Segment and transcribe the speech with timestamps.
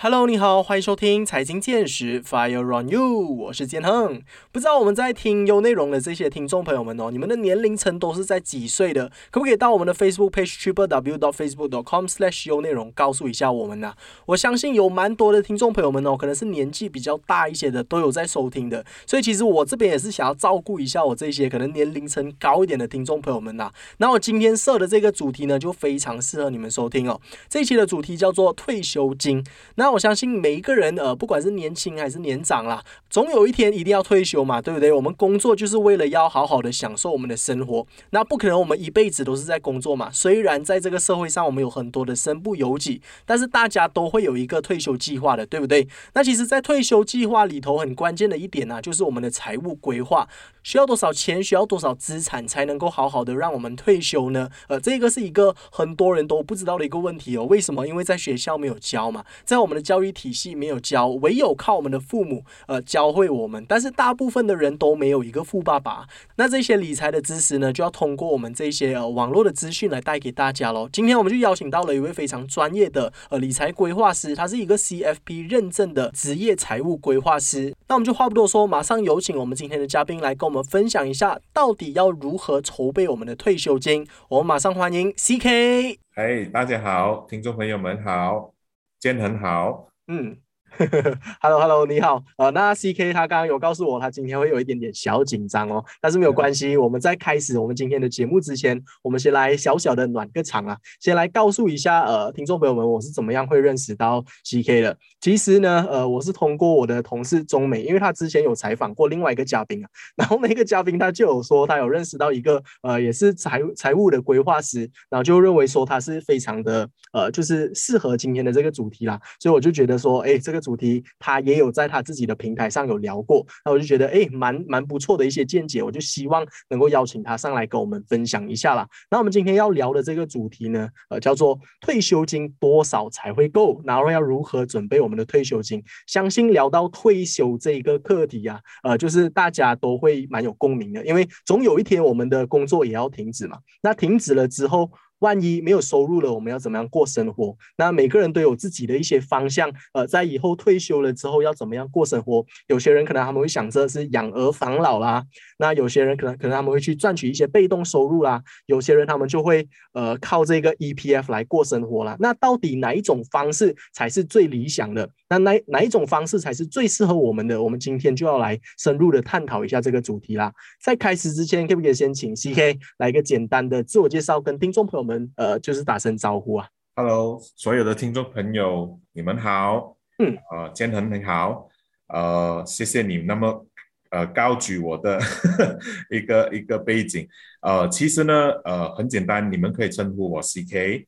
[0.00, 4.22] Hello，你好，欢迎收听财经见识 Fire on You，我是建亨。
[4.52, 9.10] 不知道我们在听有内容的这些听众朋友们哦，你们的年龄层都是在几岁的？
[9.32, 13.92] 可不可以到我们的 Facebook page triplew.facebook.com/slash 有内容告诉一下我们呢？
[14.26, 18.86] 我相信有蛮多的听众朋友们哦，可能是年纪比较大一些的，都有在收听的。
[19.04, 23.72] 所以其实我这边也是想要照顾一下我这些可能年龄层高一点的听众朋友们呐。
[23.96, 27.20] 那我今天设的这个主题呢，就非常适合你们收听哦。
[27.48, 29.44] 这期的主题叫做退休金。
[29.74, 34.92] 那我相信每一个人，呃，不管是年轻还是年长啦，总有一天一定要退休嘛，对不对？
[34.92, 40.10] 我们工作就是为了要好好的享受我们的生活，那不可能我们一辈子都是在工作嘛。
[40.12, 45.88] 虽然在这个社会上，我们有很多的身不由己，但是大家都会有一个退休计划的，对不对？
[46.14, 50.28] 那其实，在退休计划里头，很关键的一点呢，就是我们的财务规划，
[50.62, 54.50] 需要多少钱，需要多少资产，才能够好好的让我们退休呢？
[54.68, 57.44] 呃，这个是一个很多人都不知道的一个问题哦。
[57.44, 57.86] 为什么？
[57.86, 60.08] 因为在学校没有教嘛，在我们教育。
[60.18, 63.64] 体系没有教，唯有靠我们的父母呃教会我们。
[63.68, 66.06] 但是大部分的人都没有一个富爸爸。
[66.36, 70.88] 那这些理财的知识呢，就要通过我们这些呃网络的资讯来带给大家喽。
[70.92, 77.72] 今天我们就邀请到了一位非常专业的呃理财规划师，他是一个 CFP 认证的职业财务规划师。
[77.86, 84.06] 那我们就话不多说，马上有请我们今天的嘉宾来跟我们分享一下，到底要如何筹备我们的退休金。
[84.28, 85.98] 我们马上欢迎 CK。
[86.14, 88.52] 哎，大家好，听众朋友们好，
[89.00, 89.90] 今天很好。
[90.08, 90.40] 嗯。
[91.40, 104.96] Hello Hello，你好，呃，那 CK 他刚刚有告诉我，他今天会有一点点小紧张哦，但是没有关系，我们在开始我们今天的节目之前，我们先来小小的暖个场啊，先来告诉一下呃听众朋友们，我是怎么样会认识到 CK 的。
[105.20, 128.88] 其实呢，呃，我是通过我的同事中美，因为他之前有采访过另外一个嘉宾啊， 然后那个嘉宾他就有说他有认识到一个呃也是财财务的规划师，然后就认为说他是非常的呃就是适合今天的这个主题啦，所以我就觉得说，哎，这个主题他也有在他自己的平台上有聊过，那我就觉得哎蛮蛮不错的一些见解，我就希望能够邀请他上来跟我们分享一下啦。
[129.10, 135.08] 那我们今天要聊的这个主题呢，呃叫做退休金多少才会够，然后要如何准备我。
[135.08, 143.56] 我们的退休金，相信聊到退休这一个课题啊，呃，就是大家都会蛮有共鸣的，因为总有一天我们的工作也要停止嘛。
[143.80, 144.90] 那停止了之后。
[145.20, 147.56] 万一没有收入了，我们要怎么样过生活？
[147.76, 149.70] 那每个人都有自己的一些方向。
[149.92, 152.44] 呃，在以后退休了之后要怎么样过生活？
[152.68, 155.24] 有些人可能他们会想着是养儿防老啦。
[155.58, 158.42] 那有些人可能可能他们会去赚取一些被动收入啦。
[158.66, 162.16] 有些人他们就会呃靠这个 EPF 来过生活啦。
[162.20, 165.08] 那到底哪一种方式才是最理想的？
[165.28, 167.60] 那哪哪一种方式才是最适合我们的？
[167.60, 170.52] 我们今天就要来深入的探讨一下这个主题啦。
[170.82, 175.20] 在开始之前，可不可以先请 CK 来一个简单的自我介绍，跟听众朋友们。
[175.20, 176.68] 们呃，就是打声招呼啊。
[176.94, 179.96] Hello，所有的听众朋友，你们好。
[180.18, 181.70] 嗯，呃，建恒你好。
[182.08, 183.66] 呃，谢谢你那么
[184.10, 185.18] 呃高举我的
[186.10, 187.26] 一个一个背景。
[187.62, 191.06] 呃，其实呢，呃，很简单，你们可以称呼我 CK。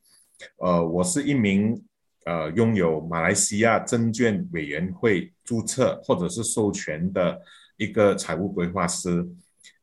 [0.57, 1.79] 呃，我是一名
[2.25, 7.39] 呃拥有马来西亚证券委员会注册或者是授权的
[7.77, 9.27] 一个财务规划师，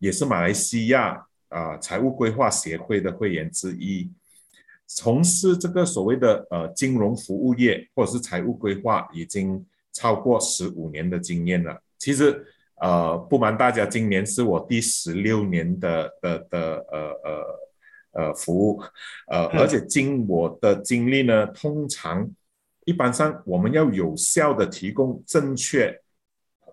[0.00, 4.10] 也是马来西亚啊财务规划协会的会员之一。
[4.86, 11.78] 从事这个所谓的呃金融服务业或者是财务规划，已经超过十五年的经验了。
[11.98, 12.46] 其实
[12.80, 18.82] 呃不瞒大家，今年是我第十六年的的的呃呃呃服务，
[19.26, 22.26] 呃而且经我的经历呢，通常
[22.86, 26.00] 一般上我们要有效的提供正确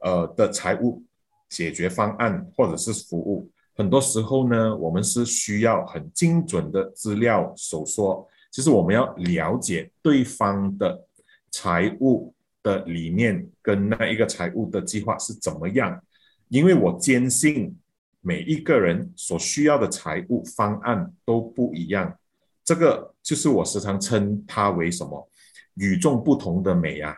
[0.02, 1.04] 呃的财务
[1.50, 3.52] 解决方案或者是服务。
[3.78, 11.06] 很多时候呢，我们是需要很精准的资料搜索，就是我们要了解对方的
[11.52, 16.02] 财务的理念跟那一个财务的计划是怎么样，
[16.48, 17.78] 因为我坚信
[18.22, 22.18] 每一个人所需要的财务方案都不一样，
[22.64, 25.30] 这个就是我时常称它为什么
[25.74, 27.14] 与众不同的美啊，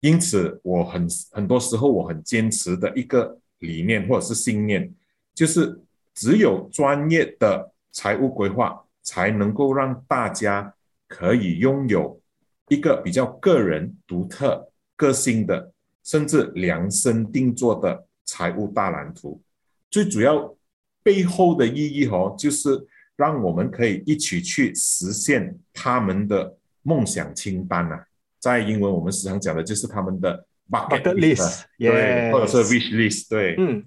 [0.00, 4.92] 因此我很很多时候我很坚持的一个理念或者是信念。
[5.34, 5.80] 就是
[6.14, 10.74] 只有专业的财务规划，才能够让大家
[11.08, 12.20] 可以拥有
[12.68, 15.72] 一个比较个人、独特、个性的，
[16.04, 19.40] 甚至量身定做的财务大蓝图。
[19.90, 20.54] 最主要
[21.02, 22.86] 背后的意义哦，就是
[23.16, 27.98] 让我们可以一起去实现他们的梦想清单呐。
[28.38, 33.84] 在英文我们时常讲的就是他们的 bucket list，对，或者是 wish list，对，嗯。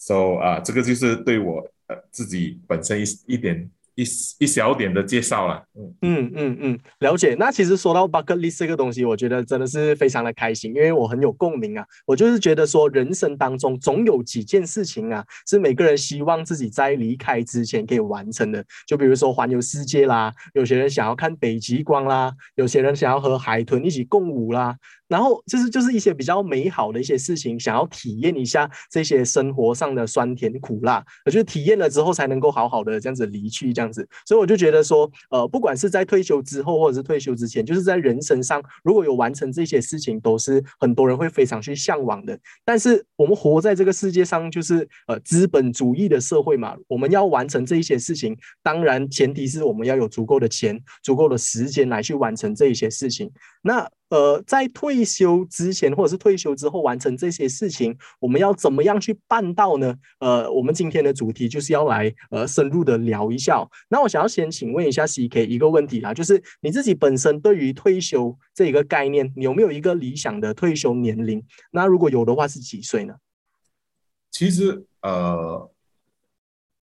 [0.00, 4.06] So 啊，这个就是对我呃自己本身一一点一一
[4.38, 7.36] 一小点的介绍了，嗯嗯嗯嗯，了解。
[7.38, 11.84] 那其实说到 bucket list 这个东西，我觉得真的是非常的开心，因为我很有共鸣啊。
[12.06, 18.64] 我就是觉得说，人生当中总有几件事情啊，是每个人希望自己在离开之前可以完成的。
[18.86, 24.74] 就比如说环游世界啦，有些人想要看北极光啦，有些人想要和海豚一起共舞啦。
[25.10, 34.08] 然后就是就是一些比较美好的一些事情，想要体验一下这些生活上的酸甜苦辣，我觉得体验了之后才能够好好的这样子离去这样子。
[34.24, 42.38] 所以我就觉得说，呃，不管是在退休之后或者是退休之前，就是在人生上如果有完成这些事情，都是很多人会非常去向往的。
[42.64, 53.28] 但是我们活在这个世界上，就是呃资本主义的社会嘛，我们要完成这一些事情，当然前提是我们要有足够的钱、足够的时间来去完成这一些事情。
[53.62, 59.94] 那呃，在退休之前或者是退休之后完成这些事情，我们要怎么样去办到呢？
[60.18, 63.64] 呃，我们今天的主题就是要来呃深入的聊一下。
[63.88, 71.42] 那我想要先请问一下 CK 一个问题啦，就是你自己本身对于退休这一个概念，你有没有一个理想的退休年龄？
[71.70, 73.14] 那如果有的话，是几岁呢？
[74.30, 75.70] 其实呃，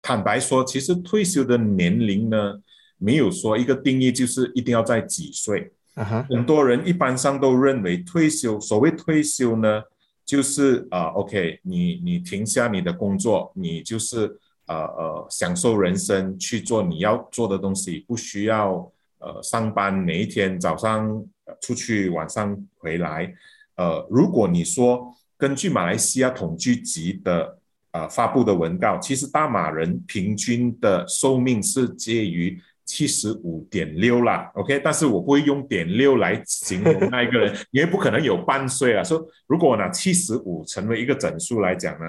[0.02, 2.62] 坦白说，其实退休的年龄呢，
[2.98, 5.72] 没有说一个定义，就是一定要在几岁。
[5.96, 9.84] 哈很多人一般上都认为退休，所谓退休呢，
[10.26, 21.24] 就是啊，OK，你你停下你的工作，你就是呃呃享受人生，去做你要做的东西，不需要呃上班，每一天早上
[21.62, 23.32] 出去，晚上回来。
[23.76, 27.60] 呃，如果你说根据马来西亚统计局的
[27.92, 32.60] 呃发布的文告，其实大马人平均的寿命是介于。
[32.86, 39.04] 七十五点六啦，OK，但是我不会用点六来形容那一个人， 因为不可能有半岁啊。
[39.04, 42.06] 说如果拿七十五成为一个整数来讲呢，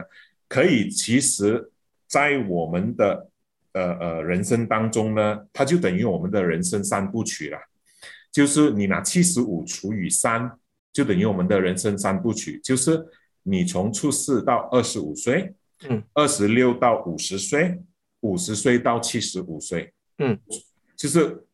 [0.48, 1.70] 可以其实，
[2.08, 3.28] 在我们的
[3.72, 7.58] 呃呃人生当中呢，它就等于我们的人生三部曲了。
[8.32, 10.50] 就是你拿七十五除以三，
[10.92, 13.00] 就等于我们的人生三部曲，就是
[13.44, 15.54] 你从出世到二十五岁，
[15.88, 17.80] 嗯，二十六到五十岁，
[18.20, 19.92] 五十岁到七十五岁。
[20.18, 20.38] 嗯，
[20.96, 21.44] 就是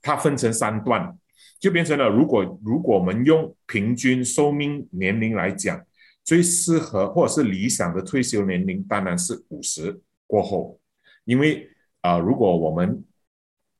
[0.00, 1.16] 它分成三段，
[1.60, 5.84] 就变成了，如果如果我们用平均寿命年龄来讲，
[6.24, 10.80] 最适合或者是理想的退休年龄当然是五十过后，
[11.24, 11.68] 因为
[12.00, 13.04] 啊，如果我们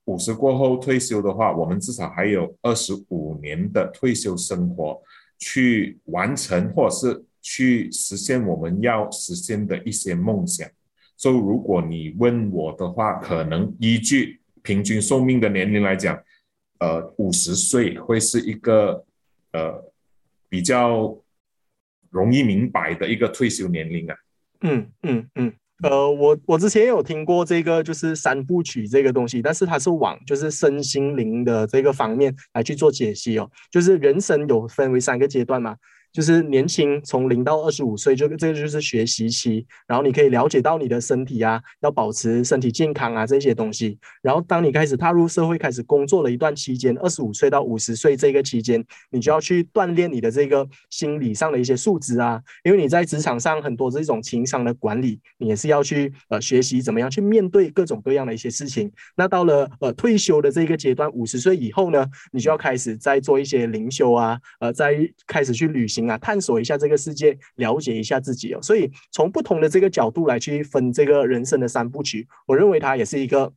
[0.05, 5.01] 五十过后退休的话，我们至少还有二十五年的退休生活
[5.37, 10.69] 去完成，或者是去实现我们要实现的一些梦想。
[11.15, 16.21] 所以，如果你问我的话，可能依据平均寿命的年龄来讲，
[16.79, 19.05] 呃，五十岁会是一个
[19.53, 19.93] 呃
[20.49, 21.17] 比较
[22.09, 24.15] 容易明白的一个退休年龄啊。
[24.61, 35.77] 嗯嗯嗯，呃，我我之前有听过这个就是三部曲这个东西，但是它是往就是身心灵的这个方面来去做解析哦，就是人生有分为三个阶段嘛。
[36.13, 43.97] 就是年轻，从零到二十五岁，就这个就是学习期，然后你可以了解到你的身体啊，要保持身体健康啊这些东西。
[44.21, 58.91] 然后当你开始踏入社会，开始工作了一段期间，二十五岁到五十岁这个期间，你就要去锻炼你的这个心理上的一些素质啊，因为你在职场上很多这种情商的管理，你也是要去呃学习怎么样去面对各种各样的一些事情。
[59.15, 64.95] 那到了呃退休的这个阶段，五十岁以后呢，你就要开始在做一些灵修啊，呃，在
[65.25, 66.02] 开始去旅行。
[66.09, 68.61] 啊，探索一下这个世界，了解一下自己哦。
[68.61, 73.53] 所以从不同的这个角度来去分这个人生的三部曲，我认为它也是一个。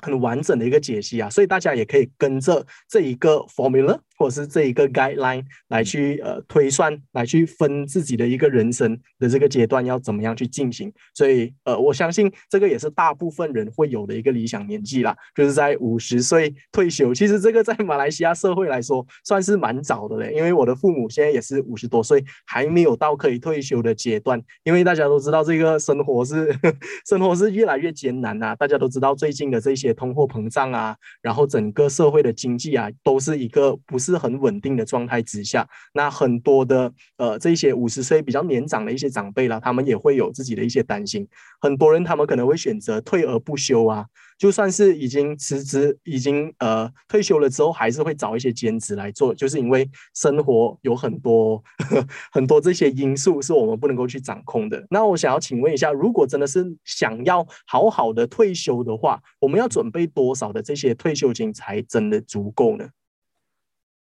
[0.00, 10.92] 很完整的一个解析啊，所以大家也可以跟着这一个 formula 或者是这一个 guideline 来去呃推算，来去分自己的一个人生的这个阶段要怎么样去进行。
[11.14, 17.12] 所以呃，我相信这个也是大部分人会有的一个理想年纪啦，就是在五十岁退休。
[17.14, 24.40] 其实这个在马来西亚社会来说算是蛮早的嘞，因为我的父母现在也是五十多岁，还没有到可以退休的阶段。
[24.62, 26.54] 因为大家都知道这个生活是
[27.08, 29.96] 生活是越来越艰难呐，大家都知道最近的这些。
[29.96, 35.68] 通货膨胀啊，然后整个社会的经济啊，都是一个不是很稳定的状态之下。
[35.92, 41.26] 那很多的呃，这些五十岁比较年长的一些长辈啦，他们也会有自己的一些担心。
[41.60, 44.06] 很多人他们可能会选择退而不休啊。
[44.38, 51.62] 就算是已经辞职，已经呃退休了之后，还是会找一些兼职来做，就是因为生活有很多
[52.30, 54.86] 很多这些因素是我们不能够去掌控的。
[54.90, 62.86] 那我想要请问一下，如果真的是想要好好的退休的话，我们要准备多少的这些退休金才真的足够呢？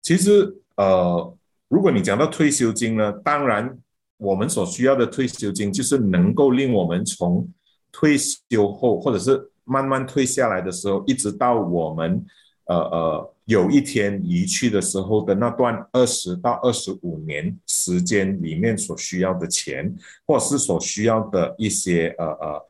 [0.05, 1.35] 其实呃，
[1.67, 3.75] 如果你讲到退休金呢，当然
[4.17, 7.49] 我们所需要的退休金就是能够令我们从
[7.91, 12.23] 退休后或者是慢慢退下来的时候，一直到我们
[12.65, 19.91] 呃呃有一天离去的时候的那段二十到二十五年时间里面所需要的钱，
[20.27, 22.65] 或是所需要的一些呃呃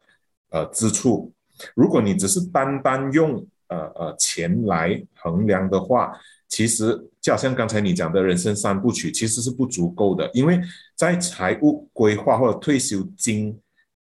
[0.51, 1.29] 呃支出，
[1.75, 6.17] 如果你只是单单用呃呃钱来衡量的话，
[6.55, 10.57] 其实就好像刚才你讲的人生三部曲，其实是不足够的，因为
[10.95, 13.59] 在财务规划或者退休金，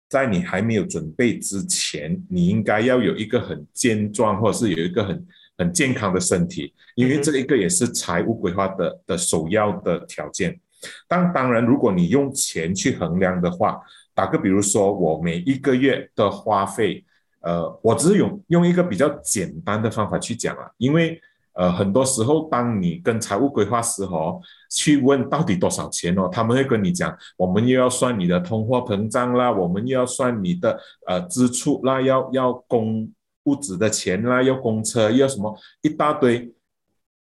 [0.09, 5.27] 在你还没有准备之前，你应该要有一个很健壮，或者是有一个很
[5.59, 10.59] 很健康的身体，因为这一个也是财务规划的的首要的条件。
[11.07, 13.79] 但当然，如果你用钱去衡量的话，
[14.15, 17.05] 打个比如说，我每一个月的花费，
[17.41, 21.21] 呃，我只是用用一个比较简单的方法去讲啊，因为。
[21.59, 24.39] 呃，很多时候，当你跟财务规划师哦
[24.71, 33.11] 去问到底多少钱哦，他们会跟你讲，我们又要算你的通货膨胀啦，我们又要算你的呃支出啦，要要供
[33.43, 36.49] 屋子的钱啦，要供车，要什么一大堆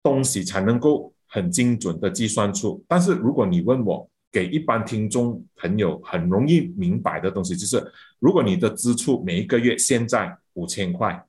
[0.02, 2.84] 东西才能够很精准的计算出。
[2.88, 7.80] 但是如果你问我，给一般听众朋友很容易明白的东西，就是
[8.18, 11.24] 如果你的支出每一个月现在五千块。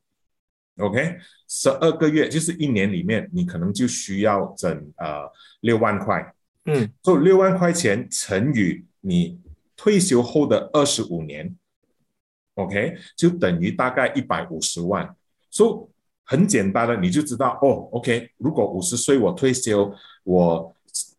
[0.80, 1.18] OK，
[1.48, 5.28] 十二个月就是一年里面，你可能就需要整呃
[5.62, 9.40] 六万块，嗯，就六万块钱乘以你
[9.76, 11.56] 退休后的二十五年
[12.54, 15.16] ，OK，就等于大概一百五十万。
[15.50, 15.94] 所以
[16.24, 19.92] 很简单的，你就知道哦，OK，如果五十岁我退休，
[20.26, 20.76] 我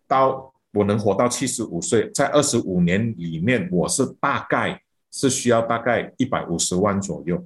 [0.06, 7.44] 到我能活到七十五岁，在二十五年里面，我是大概是需要大概一百五十万左右。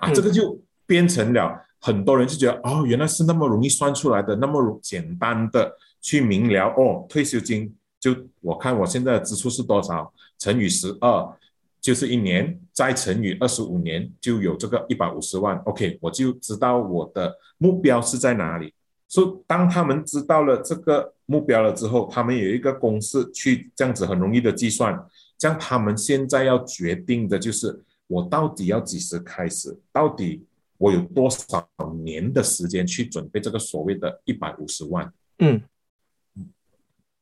[0.00, 0.60] 啊，这个就。
[0.86, 7.04] 变成了很多人就觉得哦，原来是那么容易算出来的，那么简单的去明了哦。
[7.08, 11.36] 退休金就我看我现在的支出是多少，乘以十二
[11.80, 15.56] 就是一年，再乘以二十五年就有这个一百五十万。
[15.66, 18.72] OK，我就知道我的目标是在哪里。
[19.08, 24.98] 所以当他们知道了这个目标了之后，他们有一个公式去这样子很容易的计算。
[25.38, 30.44] 这样他们现在要决定的就是我到底要几时开始，到底。
[30.78, 31.68] 我有多少
[32.02, 35.12] 年的时间去准备这个所谓的一百五十万？
[35.38, 35.60] 嗯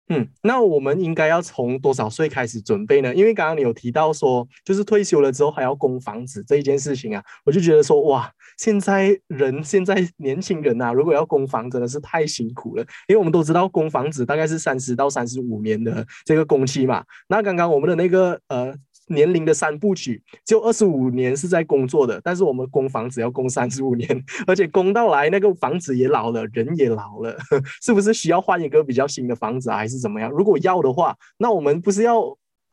[0.08, 3.14] 嗯，那我们应该要从多少岁开始准备呢？
[3.14, 12.82] 因为刚刚你有提到说，就是退休了之后还要供房子这一件事情啊，我就觉得说，哇，现在人现在年轻人呐，如果要供房，真的是太辛苦了。
[13.08, 17.02] 因为我们都知道供房子大概是三十到三十五年的这个工期嘛。
[17.28, 18.75] 那刚刚我们的那个呃。
[19.08, 27.37] 年龄的三部曲，就二十五年是在工作的，但是我们供房子要供三十五年， 而且供到来那个房子也老了，人也老了，
[27.82, 30.30] 是不是需要换一个比较新的房子啊，还是怎么样？
[30.30, 32.23] 如果要的话，那我们不是要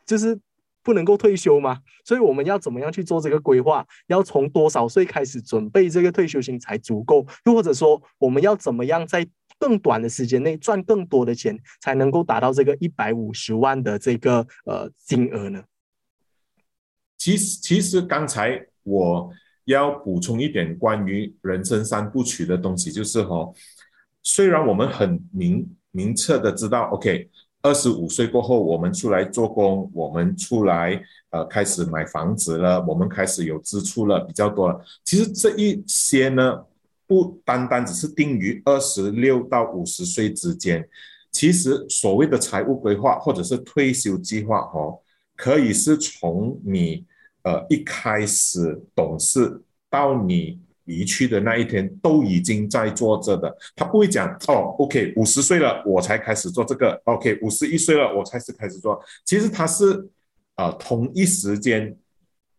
[0.06, 0.40] 就是
[0.84, 1.80] 不能够退休吗？
[2.06, 3.86] 所以我们要怎么样去做这个规划？
[4.08, 7.26] 要从多少岁开始准备这个退休金才足够？
[7.46, 9.28] 又或者说，我们要怎么样在
[9.60, 15.62] 更短的时间内赚更多的钱，才能够达到这个一百五十万的这个呃金额呢？
[17.22, 19.30] 其实，其实刚才我
[19.66, 23.48] 要补充一点关于人生三部曲的东西，就是哈，
[24.24, 27.30] 虽然我们很明明确的知道，OK，
[27.62, 31.00] 二十五岁过后我们出来做工，我们出来
[31.30, 34.84] 呃开始买房子了，我们开始有支出了比较多了。
[35.06, 36.66] 其实这一些呢，
[37.06, 40.90] 不单单只是定于二十六到五十岁之间，
[41.32, 44.98] 其实所谓的财务规划或者是退休计划，哦，
[45.36, 47.06] 可以是从你。
[47.44, 53.56] 呃，一开始懂事到你离去的那一天，都已经在做着的。
[53.76, 59.02] 他不会讲哦，OK，五十岁了我才开始做这个，OK，五十一岁了我才是开始做。
[59.26, 60.08] 其实他是
[60.56, 61.96] 呃同一时间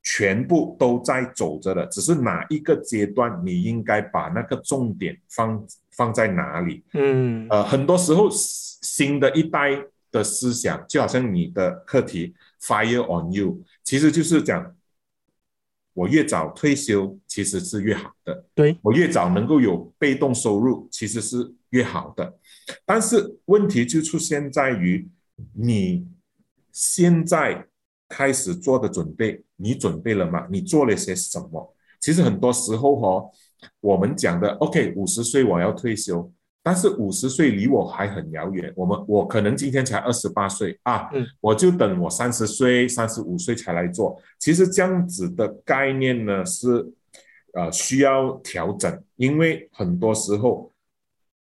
[0.02, 6.82] 全部都在走着的，只是哪一个阶段你应该把那个重点放放在哪里？
[6.94, 9.78] 嗯，呃，很多时候新的一代
[10.10, 13.62] 的思想就好像你的课题 Fire on You。
[13.84, 14.74] 其实就是讲，
[15.94, 18.46] 我越早退休，其实是越好的。
[18.54, 22.38] 对我越早能够有被动收入，其实是越好的。
[22.86, 25.10] 但是问题就出现在于，
[25.54, 26.06] 你
[26.70, 27.66] 现在
[28.08, 30.46] 开始做的准备，你准备了吗？
[30.50, 31.74] 你做了些什么？
[32.00, 33.30] 其实很多时候哦，
[33.80, 36.32] 我们讲的 OK，五十岁我要退休。
[36.62, 44.16] 但是五十岁离我还很遥远，我们我可能今天才二十八岁啊，我就等我三十岁、三十五岁才来做。
[44.38, 46.92] 其实这样子的概念呢是，
[47.54, 50.72] 呃，需要调整，因为很多时候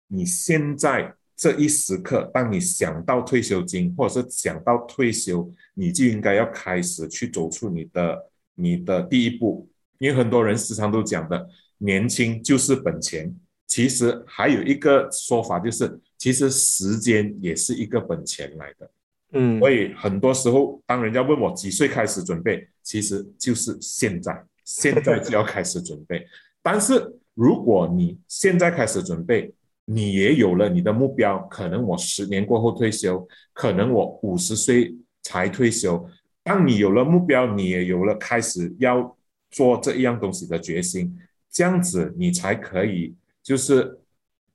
[0.06, 9.68] 你现在这一时刻，当你想到退休金或者是想到退休，你就应该要开始去走出你的你的第一步。
[9.98, 11.46] 因为很多人时常都讲的，
[11.76, 13.34] 年轻就是本钱。
[13.70, 18.90] 其实还有一个说法，就是其实时间也是一个本钱来的。
[19.32, 26.26] 嗯，所以很多时候，当人家问我几岁开始准备，其实就是现在，现在就要开始准备。
[26.60, 36.04] 但是如果你现在开始准备，你也有了你的目标，可能我十年过后退休，可能我五十岁才退休。
[36.42, 39.16] 当你有了目标，你也有了开始要
[39.48, 41.16] 做这一样东西的决心，
[41.52, 43.98] 这样子你才可以就是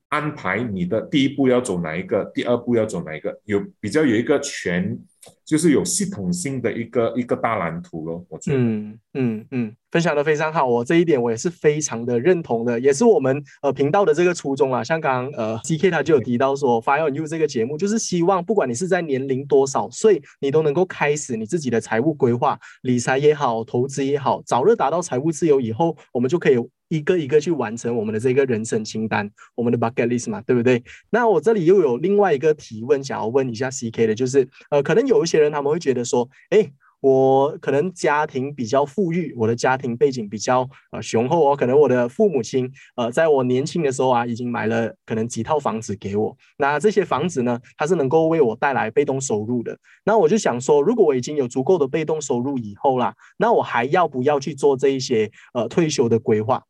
[0.10, 4.98] 安排你的第一步要走哪一个，第二步要走哪一个，有比较有一个全。
[5.46, 8.58] 就是有系统性的一个一个大蓝图咯，我觉得。
[8.58, 14.84] 嗯嗯嗯，分享的非常好，我这一点我也是非常的认同的，也是我们呃频道的这个初衷啊。
[14.84, 26.56] 像刚刚呃 C K 他就有提到说，Fire New 这个节目就是希望不管你是在年龄多少岁，你都能够开始你自己的财务规划、理财也好、投资也好，早日达到财务自由以后，我们就可以。
[26.90, 30.84] 一个一个去完成我们的这个人生清单，我们的 bucket list 嘛，对不对？
[31.10, 36.72] 那我这里又有另外一个提问，想要问一下 CK 的，就是呃，可能有有一些人他们会觉得说，哎。
[37.02, 41.56] 我可能家庭比较富裕，我的家庭背景比较呃雄厚哦。
[41.56, 46.36] 可能我的父母亲呃，在我年轻的时候啊，已经买了可能几套房子给我。
[46.58, 49.78] 那这些房子呢，它是能够为我带来被动收入的。
[50.04, 56.64] 那我就想说，如果我已经有足够的被动收入以后啦，那我还要不要去做这一些呃退休的规划？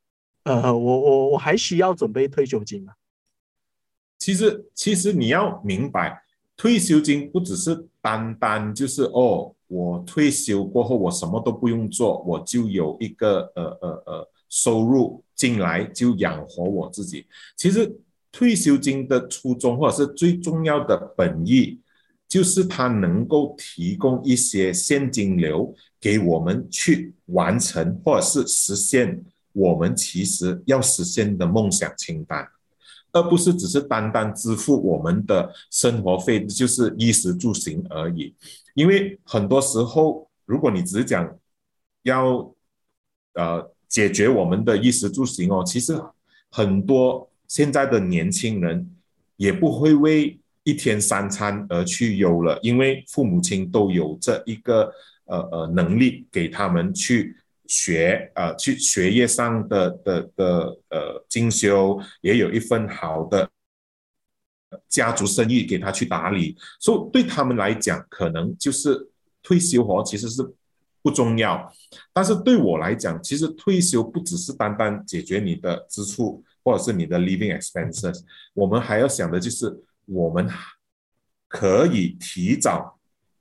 [0.43, 2.91] 呃，我我我还需要准备退休金吗？
[4.19, 6.23] 其实其实你要明白，
[6.57, 9.51] 退休金不只是单单就是哦。
[9.67, 17.25] 我退休过后，我什么都不用做，我就有一个呃呃呃收入进来，就养活我自己。
[17.57, 17.91] 其实
[18.31, 21.79] 退休金的初衷，或者是最重要的本意，
[22.29, 29.19] 就是它能够提供一些现金流给我们去完成，或者是实现
[29.51, 32.47] 我们其实要实现的梦想清单，
[33.15, 38.35] 而不是只是单单支付我们的生活费，就是衣食住行而已。
[38.73, 41.33] 因为很多时候，如果你只讲
[42.03, 42.53] 要
[43.35, 45.97] 呃解决我们的衣食住行哦，其实
[46.51, 48.93] 很多现在的年轻人
[49.37, 54.91] 也不会为一天三餐而去忧了，因为父母亲都有这一个
[55.23, 57.37] 呃呃能力给他们去
[57.67, 63.49] 学呃去学业上的的的呃进修，也有一份好的。
[64.89, 69.09] 家族生意给他去打理，所以对他们来讲，可能就是
[69.41, 70.43] 退休活其实是
[71.01, 71.71] 不重要。
[72.11, 78.21] 但是对我来讲，其实退休不只是单单解决你的支出或者是你的 living expenses，
[78.53, 79.73] 我们还要想的就是
[80.07, 80.49] 我们
[81.47, 82.94] 可以提早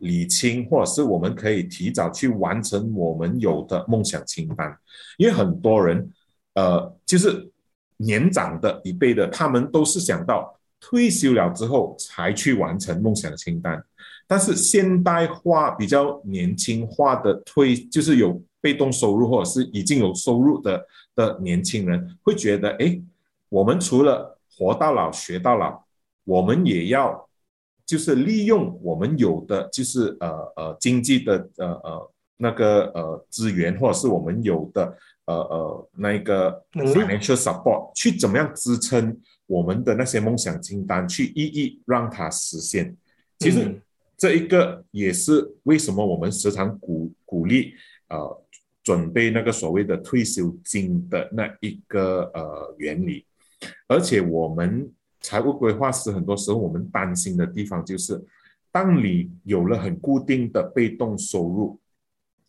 [0.05, 4.79] 理清，或者是我们可以提早去完成我们有的梦想清单。
[5.19, 6.13] 因为很多人，
[6.55, 7.51] 呃，就是
[7.97, 10.61] 年长的一辈的，他们都是想到。
[10.87, 13.83] 退休了之后才去完成梦想清单，
[14.27, 23.01] 但是现代化比较年轻化的退，就是有被动收入或者是已经有收入的的年轻人会觉得，哎，
[23.49, 25.83] 我们除了活到老学到老，
[26.25, 27.31] 我们也要
[27.87, 39.21] 就是利用我们有的就是呃呃经济的呃呃那个呃资源，或者是我们有的呃呃那个 financial support 去怎么样支撑。
[39.47, 42.97] 我们的那些梦想清单，去一一让它实现。
[43.41, 43.79] 其实
[44.17, 47.75] 这一个也是为什么我们时常鼓鼓励
[48.09, 48.43] 呃
[48.83, 53.27] 准备那个所谓的退休金的那一个呃原理。
[53.87, 54.91] 而且我们
[55.25, 58.23] 财务规划师很多时候我们担心的地方就是，
[58.71, 61.81] 当你有了很固定的被动收入，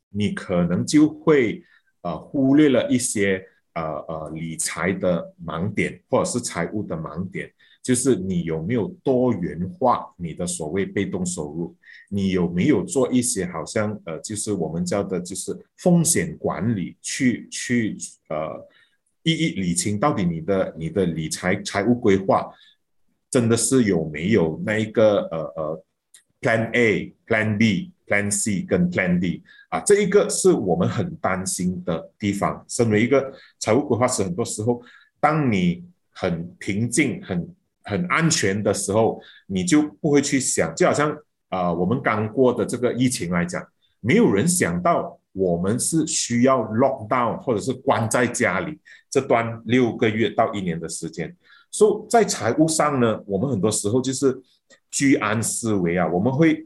[0.09, 1.63] 你可能就会
[2.01, 3.47] 呃忽略了一些。
[3.77, 7.51] 呃呃，理财的盲点或者是财务的盲点，
[7.83, 11.75] 就是你有没有多元化你的所谓被动收入？
[12.07, 17.97] 你有没有做一些好像呃，就是我们叫的，就是风险管理，去去
[18.29, 18.65] 呃，
[19.25, 22.49] 一一理清到底你的你的理财财务规划
[23.29, 25.83] 真的是有没有那一个呃呃
[26.41, 27.91] ，Plan A、Plan B。
[28.07, 32.63] Plan C 跟 Plan D 啊，这一个是我们很担心的地方。
[32.69, 34.79] 身为一个财务规划师，很多时候，
[35.19, 40.71] 当你很平静、很很安全的时候，你就不会去想。
[40.75, 41.17] 就好像
[41.49, 43.67] 啊，我们刚过的这个疫情来讲，
[44.01, 51.35] 没有人想到我们是需要 lock down 或者是关在家里这段六个月到一年的时间。
[51.69, 54.41] 所以，在财务上呢，我们很多时候就是
[54.89, 56.65] 居安思危啊，我们会。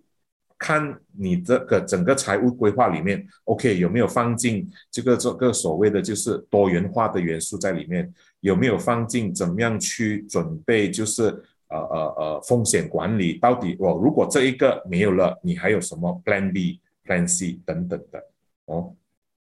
[0.61, 8.13] 看你这个整个财务规划里面，OK 有没有放进这个这个所谓的就是多元化的元素在里面？
[8.41, 10.91] 有没有放进怎么样去准备？
[10.91, 11.27] 就是
[11.69, 18.21] 呃呃呃风险管理到底我如果这一个没有了，你还有什么 Plan B、Plan C 等等的
[18.69, 18.95] 哦？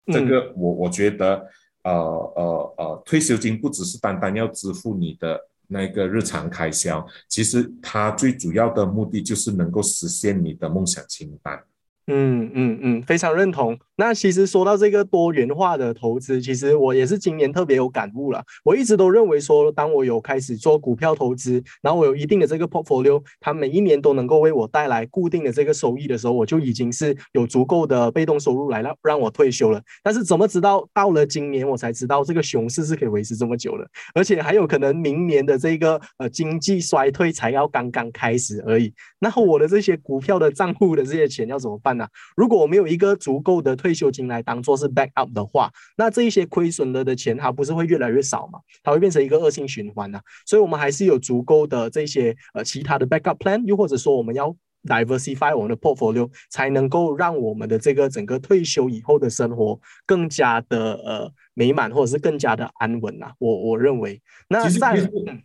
[0.07, 1.45] 这个我我觉得
[1.83, 5.39] 呃呃呃退休金不只是单单要支付你的。
[5.67, 11.59] 那个日常开销，其实它最主要的目的就是能够实现你的梦想清单。
[12.05, 13.75] 嗯嗯嗯，非常认同。
[13.97, 18.43] 那其实说到这个多元化的投资，其实我也是今年特别有感悟了。
[18.63, 29.81] 我一直都认为说，当我有开始做股票投资，然后我有一定的这个 portfolio，它每一年都能够为我带来固定的这个收益的时候，我就已经是有足够的被动收入来让让我退休了。
[30.03, 38.93] 但是怎么知道到了今年我才知道这个熊市是可以维持这么久的，而且还有可能明年的这个呃经济衰退才要刚刚开始而已。
[39.19, 42.07] 那我的这些股票的账户的这些钱要怎么办呢？
[42.35, 48.57] 如果我没有一个足够的退休金来当做是 backup 的话，那这一些亏损了的钱，它不是会越来越少嘛？
[48.81, 50.19] 它会变成一个恶性循环呢。
[50.43, 63.33] 所以，我们还是有足够的这些呃其他的 backup plan，又或者说我们要 diversify 我们的 portfolio，才能够让我们的这个整个退休以后的生活更加的呃美满，或者是更加的安稳啊。
[63.37, 64.97] 我我认为，那在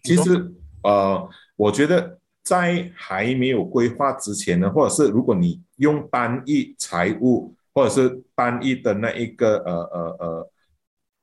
[0.03, 0.51] 其实
[0.83, 7.55] 呃，我觉得在还没有规划之前呢，或者是如果你用单一财务。
[7.81, 10.51] 或者是单一的那一个呃呃呃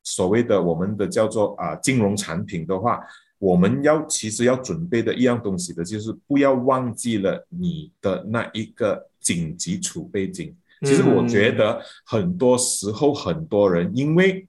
[0.04, 3.00] 所谓的我们的叫做啊金融产品的话，
[3.38, 10.56] 我们要其实要准备的一样东西的就是不要忘记了你的那一个紧急储备金。
[10.82, 14.48] 其实我觉得很多时候很多人因为，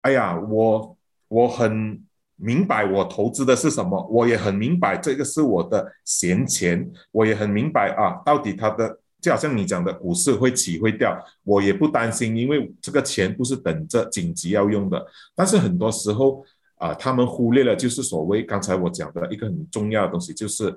[0.00, 0.96] 哎呀，我
[1.28, 2.02] 我很
[2.34, 8.98] 明白我投资的是什么，我也很明白这个是我的闲钱，我也很明白啊，到底它的。
[9.20, 15.06] 就好像你讲的，股市会起会掉，我也不担心，因为这个钱不是等着紧急要用的。
[15.34, 16.44] 但是很多时候
[16.76, 20.68] 啊，他们忽略了，就是所谓刚才我讲的一个很重要的东西，就是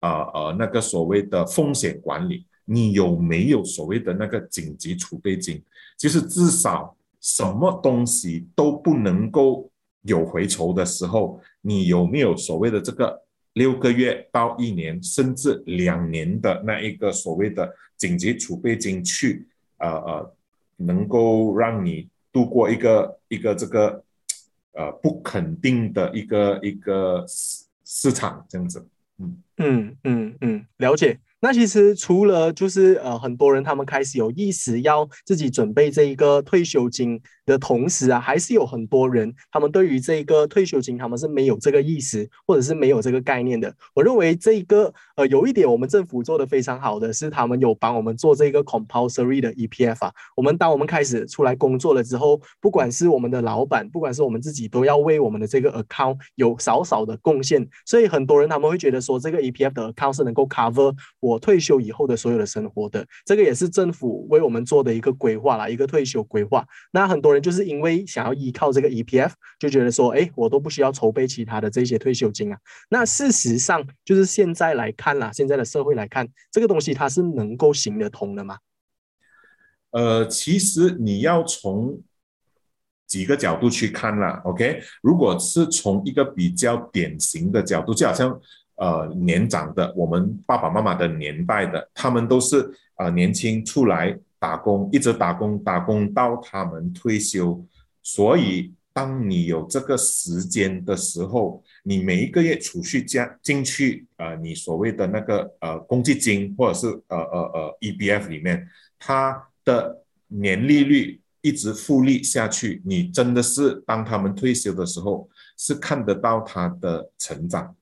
[0.00, 5.62] 啊呃那个所谓的风险管理，你有没有所谓的那个紧急储备金？
[5.96, 9.70] 就是至少什么东西都不能够
[10.02, 13.22] 有回酬的时候，你有没有所谓的这个？
[13.58, 19.46] 六个月到一年，甚至两年的那一个所谓的紧急储备金，去
[19.78, 20.34] 呃呃，
[20.76, 24.04] 能够让你度过一个一个这个
[24.72, 28.86] 呃不肯定的一个一个市市场这样子，
[29.18, 31.18] 嗯嗯嗯嗯，了解。
[31.40, 43.72] 那其实除了就是呃很多人他们开始有意识要自己准备这一个退休金的同时啊，还是有很多人他们对于这一个退休金他们是没有这个意识或者是没有这个概念的。
[43.94, 50.12] 我认为这一个呃有一点我们政府做的非常好的是他们有帮我们做这个 compulsory 的 EPF 啊。
[50.34, 57.64] 我们当我们开始出来工作了之后，不管是我们的老板，不管是我们自己，都要为我们的这个 account 有少少的贡献。
[57.86, 60.92] 所以很多人他们会觉得说这个 EPF 的 account 是能够 cover。
[61.28, 66.66] 我退休以后的所有的生活的，这个也是政府为我们做的一个规划啦，一个退休规划。
[66.90, 72.58] 那很多人就是因为想要依靠这个 EPF，就觉得说，哎，我都不需要筹备其他的这些退休金啊。
[72.88, 78.56] 那事实上，就是现在来看啦，现在的社会来看，这个东西它是能够行得通的吗？
[79.90, 82.00] 呃，其实你要从
[83.06, 84.40] 几个角度去看啦。
[84.44, 88.40] OK，如果是从一个比较典型的角度，就好像。
[88.78, 97.64] 呃，年长的，我们爸爸妈妈的年代的，他们都是啊年轻出来打工，一直打工，打工到他们退休。
[98.02, 108.66] 所以，当你有这个时间的时候，你每一个月储蓄加进去，呃，你所谓的那个呃公积金或者是呃呃呃 E B F 里面，
[108.98, 117.74] 它的年利率一直复利下去，你真的是当他们退休的时候，是看得到他的成长。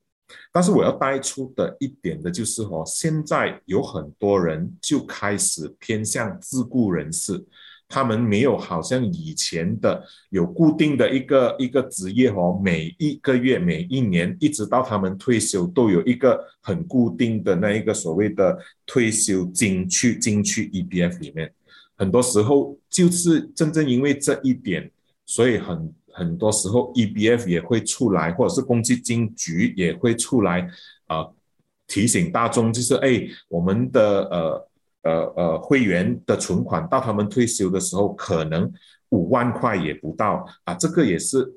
[0.52, 7.44] 但是我要带出的一点的就是哦，现在有很多人就开始偏向自雇人士，
[7.88, 21.52] 他们没有好像以前的有固定的一个一个职业哦，每一个月、每一年，一直到他们退休，都有一个很固定的那一个所谓的退休金去进去 E B F 里面。
[21.96, 24.90] 很多时候就是真正因为这一点，
[25.24, 25.94] 所以很。
[26.16, 30.66] 很多时候，EBF 也会出来，或者是公积金局也会出来，
[31.07, 31.29] 啊，
[31.87, 34.68] 提醒大众，就是哎，我们的呃
[35.02, 38.72] 呃呃会员的存款到他们退休的时候，可能
[39.11, 41.52] 五万块也不到啊，这个也是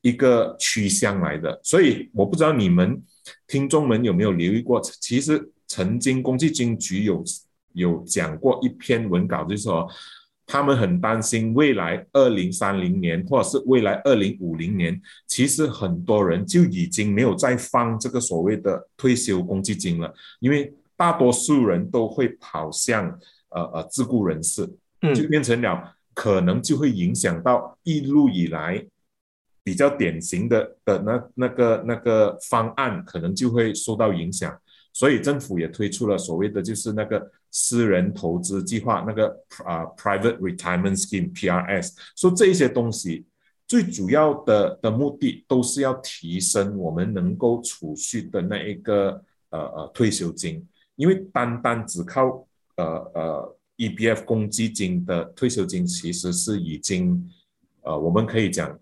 [0.00, 1.60] 一个趋向来的。
[1.64, 3.02] 所以我不知道你们
[3.48, 7.24] 听众们有没有留意过，其实曾经公积金局有
[7.72, 9.88] 有讲过一篇文稿，就是说
[10.46, 23.08] 他们很担心未来二零三零年或者是未来二零五零年，其实很多人就已经没有再放这个所谓的退休公积金了，因为大多数人都会跑向
[23.50, 24.66] 呃呃自雇人士，
[25.14, 28.86] 就变成了可能就会影响到一路以来。
[29.66, 34.54] 比较典型的的那那个那个方案可能就会受到影响，
[34.94, 39.28] 所以政府也推出了所谓的就是那个私人投资计划，那个
[39.66, 41.92] 啊 private retirement scheme（PRS）。
[42.16, 43.26] 说这些东西
[43.66, 57.28] 最主要的的目的都是要提升我们能够储蓄的那一个呃呃退休金，因为单单只靠呃呃 EBF 公积金的退休金其实是已经
[57.82, 58.78] 呃我们可以讲。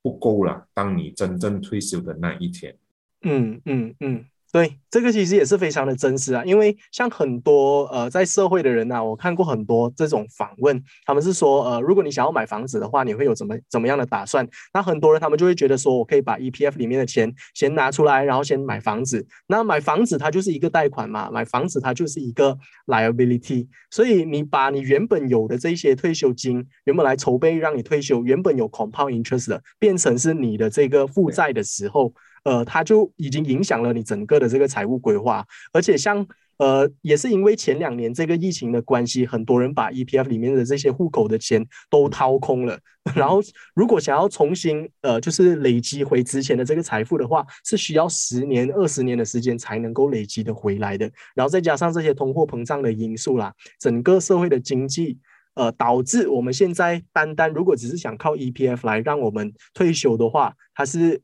[0.00, 0.68] 不够了。
[0.72, 2.74] 当你真正退休的那一天，
[3.22, 4.24] 嗯嗯嗯。
[4.52, 14.48] 对，这个其实也是非常的真实啊，因为像很多呃在社会的人呐，我看过很多这种访问，他们是说呃，如果你想要买房子的话，你会有怎么怎么样的打算？
[14.72, 19.26] 那很多人他们就会觉得说，我可以把 EPF 里面的钱先拿出来，然后先买房子。
[19.46, 32.14] 那买房子它就是一个贷款嘛，买房子它就是一个 liability，所以你把你原本有的这些退休金，原本来筹备让你退休，原本有 compound interest 的，变成是你的这个负债的时候。
[32.44, 36.24] 呃，它就已经影响了你整个的这个财财务规划，而且像
[36.58, 42.78] 呃，也是因为前两年这个疫情的关系，很多人把 EPF 里面的这些户口的钱都掏空了。
[43.14, 43.40] 然后，
[43.74, 51.10] 如果想要重新呃，就是累积回之前的这个财富的话，是需要十年、二十年的时间才能够累积的回来的。
[51.34, 55.18] 然后再加上这些通货膨胀的因素啦，整个社会的经济
[55.54, 61.20] 呃，导致我们现在单单如果只是想靠 EPF 来让我们退休的话，它是。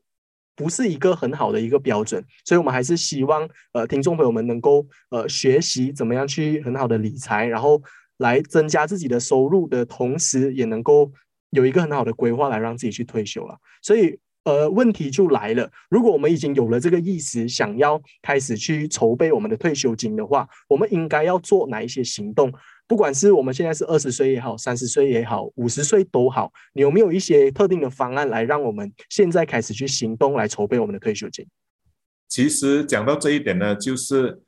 [0.55, 7.81] 不是一个很好的一个标准，所以我们还是希望呃听众朋友们能够呃学习怎么样去很好的理财，然后
[8.17, 11.11] 来增加自己的收入的同时，也能够
[11.49, 13.57] 有一个很好的规划来让自己去退休了。
[13.81, 22.51] 所以呃问题就来了，如果我们已经有了这个意识，想要开始去筹备我们的退休金的话，我们应该要做哪一些行动？
[22.87, 31.45] 不管是我们现在是二十岁也好，三十岁也好，五十岁都好，你有没有一些特定的方案来让我们现在开始去行动，来筹备我们的退休金？
[32.27, 34.39] 其实讲到这一点呢，就是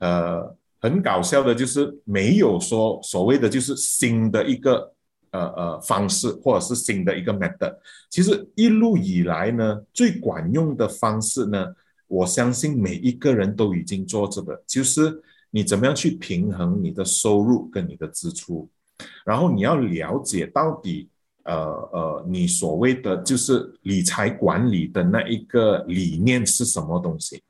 [0.00, 4.92] 呃很搞笑的，就是没有说所谓的就是新的一个
[5.32, 7.76] 呃呃方式，或者是新的一个 method。
[8.08, 11.74] 其实一路以来呢，最管用的方式呢，
[12.06, 15.22] 我相信每一个人都已经做着的，就是。
[15.54, 18.66] 你怎么样去平衡你的收入跟你的支出？
[19.22, 21.10] 然后你要了解到底，
[21.44, 21.54] 呃
[21.92, 27.42] 呃，你所谓的就是理财管理的那一个理念是什么东西？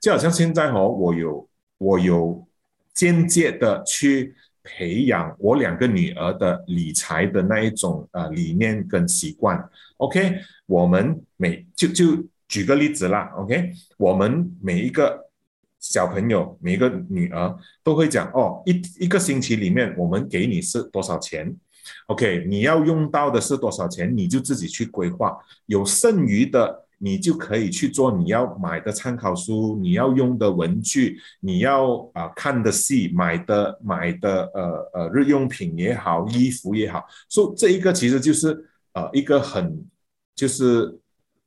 [0.00, 2.48] 就好像现在哦，我有我有
[2.94, 9.62] 间接的去培养我两个女儿的理财的那一种呃理念跟习惯。
[9.96, 13.32] OK，我们每就就举个例子啦。
[13.36, 15.26] OK，我们每一个。
[15.82, 21.56] 小朋友每一个女儿都会讲哦，一一个星期里面我们给你是多少钱
[22.08, 25.34] ？OK，你要用到的是多少钱，你就自己去规划。
[25.64, 37.04] 有剩余的，你就可以去做你要买的参考书，你要用的文具，你要啊看的戏，买的买的呃呃日用品也好，衣服也好。
[37.28, 39.84] 所以这一个其实就是呃一个很
[40.34, 40.98] 就是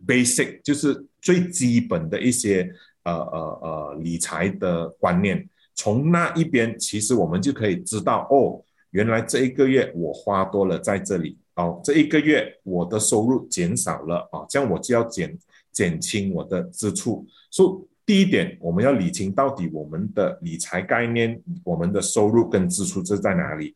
[0.07, 2.69] basic，就是最基本的一些。
[3.05, 15.37] 呃呃呃，理财的观念，从那一边，其实我们就可以知道，哦，原来这一个月我花多了在这里，哦，这一个月我的收入减少了，啊，这样我就要减
[15.71, 17.25] 减轻我的支出。
[17.51, 23.75] 所以第一点，我们要理清到底我们的理财概念，我们的收入跟支出是在哪里。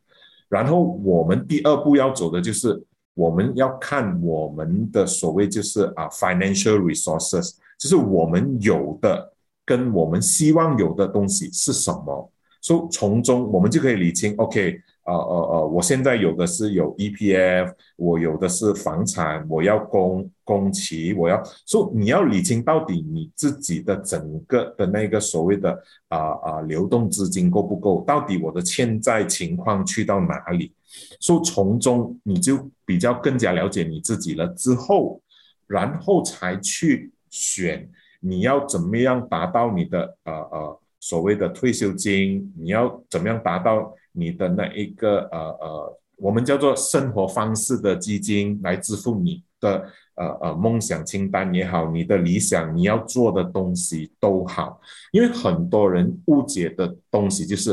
[0.49, 7.55] 然后我们第二步要走的就是，我们要看我们的所谓就是啊，financial resources。
[7.77, 14.33] 就是我们有的跟我们希望有的东西是什么，所以从中我们就可以理清。
[14.37, 25.71] OK，呃呃呃，我现在有的是有 EPF，我有的是房产，我要供供齐，我要，说你要理清到底你自己的整个的那个所谓的
[26.09, 30.73] 啊啊流动资金够不够，到底我的欠债情况去到哪里，
[31.19, 35.21] 说从中你就比较更加了解你自己了之后，
[35.65, 37.11] 然后才去。
[37.29, 37.87] 选
[38.21, 42.51] 你要怎么样达到你的呃呃所谓的退休金？
[42.57, 57.71] 你要怎么样达到你的那一个呃呃我们叫做生活方式的基金来支付你的呃呃梦想清单也好，你的理想你要做的东西都好，因为很多人误解的东西就是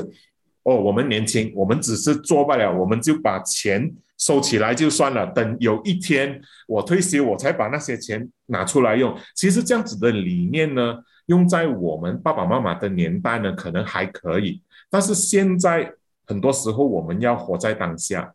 [0.63, 5.27] 哦，我们年轻，我们只是做不了，我们就把钱收起来就算了。
[5.33, 9.15] 等有一天我退休，我才把那些钱拿出来用。
[9.35, 14.63] 其实这样子的理念呢，用在我们爸爸妈妈的年代呢，可能还可以。
[14.89, 15.93] 但是现在
[16.27, 18.35] 很多时候，我们要活在当下，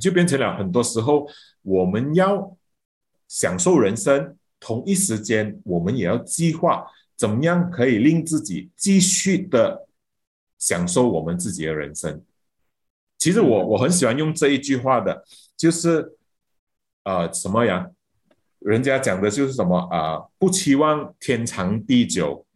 [0.00, 1.28] 就变成了很多时候
[1.62, 2.56] 我们要
[3.28, 9.86] 享受人生，同一时间我们也要计划怎么样可以令自己继续的。
[10.62, 12.22] 享受我们自己的人生。
[13.18, 15.24] 其实我我很喜欢用这一句话的，
[15.56, 16.16] 就是
[17.02, 17.90] 呃什么呀？
[18.60, 20.22] 人家讲的就是什么啊？
[20.38, 22.46] 不期望天长地久，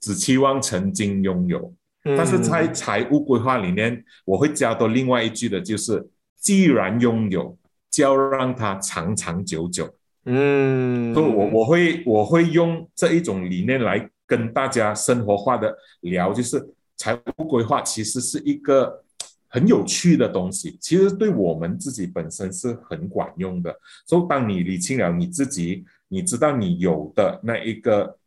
[0.00, 1.74] 只期望曾经拥有。
[2.02, 7.56] 但是在财务规划里面，我会加多另外一句的，就是既然拥有，
[7.90, 9.94] 就要让它长长久久。
[10.24, 16.74] 嗯，所以我我会我会用这一种理念来跟大家生活化的聊，就是。
[17.02, 19.02] 财务规划其实是一个
[19.48, 23.74] 很有趣的东西，其实对我们自己本身是很管用的。
[24.04, 28.18] 所以，当你理清了你自己，你知道你有的那一个，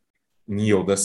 [0.45, 0.95] 你有的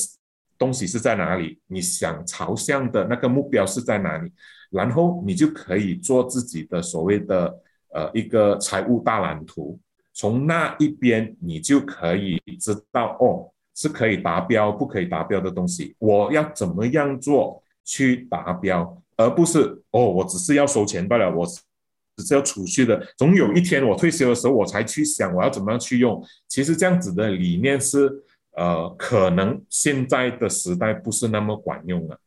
[0.59, 4.33] 东西是在哪里，你想朝向的那个目标是在哪里，
[4.71, 7.55] 然后你就可以做自己的所谓的
[7.95, 9.79] 呃一个财务大蓝图。
[10.13, 13.51] 从那一边，你就可以知道哦。
[13.81, 26.21] 是可以达标，不可以达标的东西，我要怎么样做去达标，而不是哦，我只是要收钱罢了，我只是要储蓄的，总有一天我退休的时候，我才去想我要怎么样去用。
[26.49, 28.13] 其实这样子的理念是，
[28.53, 32.21] 呃，可能现在的时代不是那么管用了。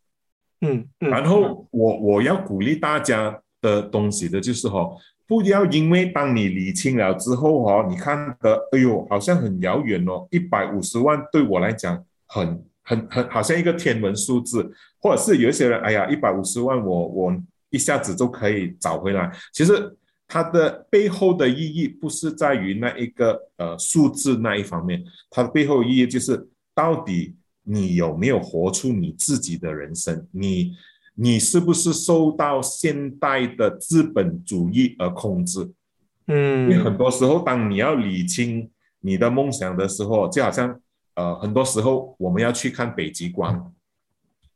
[0.61, 4.89] 嗯，然后我我要鼓励大家的东西的就是哈。
[5.27, 17.33] 不要因为当你理清了之后哦，你看的，哎呦，好像很遥远哦，一百五十万对我来讲很很很，好像一个天文数字，或者是有一些人，哎呀，一百五十万我我
[17.69, 19.31] 一下子就可以找回来。
[19.53, 19.95] 其实
[20.31, 30.73] 它的背后的意义不是在于那一个呃数字那一方面，它的背后意义就是到底你有没有活出你自己的人生，你。
[31.13, 35.69] 你是不是受到现代的资本主义而控制？
[36.27, 40.79] 嗯，因为很多时候，当你要理清你的梦想的时候，就好像
[41.15, 43.73] 呃，很多时候我们要去看北极光，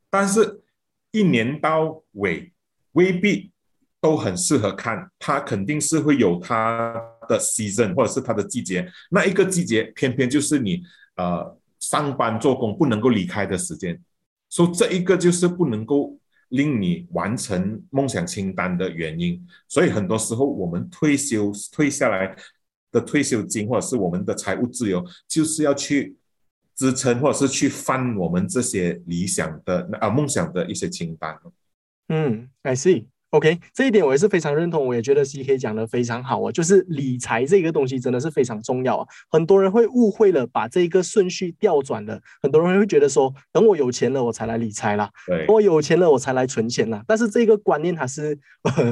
[0.10, 0.64] 但是
[1.12, 2.54] 一年到尾
[2.94, 3.52] 未必
[4.06, 6.94] 都很适合看，它肯定是会有它
[7.28, 10.84] 的 season 或者是它的季节，那一个季节偏偏就是你
[11.16, 14.00] 呃上班做工不能够离开的时间，
[14.48, 16.20] 所以这一个就是不能够。
[16.50, 22.36] 令你完成梦想清单的原因，所以很多时候我们退休退下来
[22.92, 26.16] 的退休金，或者是我们的财务自由，就是要去
[26.76, 31.36] 支撑或者是去翻我们这些理想的啊梦想的一些清单。
[32.10, 33.08] 嗯，I see。
[33.36, 39.08] OK，这一点我也是非常认同，我也觉得 CK 讲的非常好啊，就是理财这个东西真的是非常重要啊。
[39.30, 47.04] 很多人会误会了，把这个顺序调转了，很多人会觉得说，等我有钱了我才来理财啦，等我有钱了我才来存钱啦。
[47.06, 48.40] 但是这个观念还是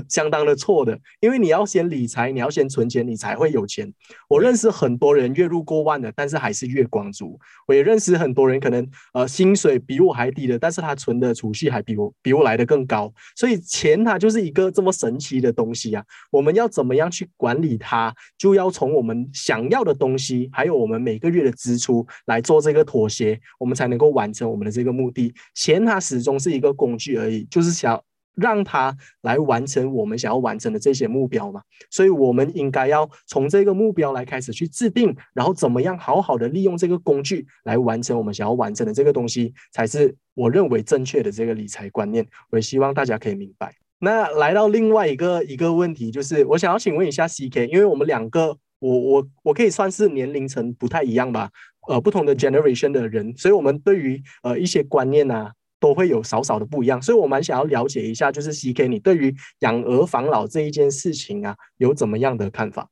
[0.09, 3.89] 相当的错的，因为你要先理财，你要先存钱，你才会有钱。
[4.27, 7.39] 我认识很多人月入过万的，但是还是月光族。
[7.65, 13.09] 我也认识很多人可能呃薪水比我还低的，但是他存的储蓄还比我比我来的更高。
[13.37, 14.32] 所以钱它就是。
[14.33, 16.03] 是一个这么神奇的东西啊！
[16.31, 18.13] 我们要怎么样去管理它？
[18.37, 25.33] 就要从我们想要的东西，还有我们每个月的支出来做这个妥协，我们才能够完成我们的这个目的。
[25.53, 28.01] 钱它始终是一个工具而已，就是想
[28.35, 31.61] 让它来完成我们想要完成的这些目标嘛。
[31.91, 42.25] 所以，我们应该要从这个目标来开始去制定，然后怎么样好好的利用这个工具来完成我们想要完成的这个东西，才是我认为正确的这个理财观念。
[42.49, 43.71] 我也希望大家可以明白。
[44.03, 51.49] 那来到另外一个一个问题，就是我想要请问一下 CK，因为我们两个，我我我可以算是年龄层不太一样吧，
[51.87, 62.89] 呃，不同的 generation 的人，所以我们对于呃一些观念啊，都会有少少的不一样，所以我蛮想要了解一下，就是 CK，你对于养儿防老这一件事情啊，有怎么样的看法？